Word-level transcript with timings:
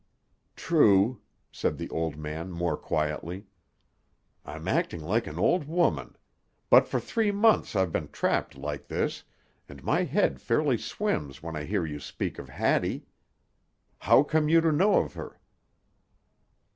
"True," 0.55 1.21
said 1.51 1.77
the 1.77 1.87
old 1.91 2.17
man 2.17 2.51
more 2.51 2.75
quietly. 2.75 3.45
"I'm 4.43 4.67
acting 4.67 5.03
like 5.03 5.27
an 5.27 5.37
old 5.37 5.65
woman. 5.65 6.15
But 6.71 6.87
for 6.87 6.99
three 6.99 7.29
months 7.29 7.75
I've 7.75 7.91
been 7.91 8.07
trapped 8.07 8.57
like 8.57 8.87
this, 8.87 9.23
and 9.69 9.83
my 9.83 10.05
head 10.05 10.41
fairly 10.41 10.79
swims 10.79 11.43
when 11.43 11.55
I 11.55 11.65
hear 11.65 11.85
you 11.85 11.99
speak 11.99 12.39
of 12.39 12.49
Hattie. 12.49 13.05
How 13.99 14.23
come 14.23 14.49
you 14.49 14.59
to 14.61 14.71
know 14.71 14.95
of 14.97 15.13
her?" 15.13 15.39